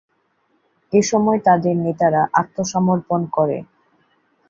[0.93, 3.57] এসময় তাদের নেতারা আত্মসমর্পণ করে।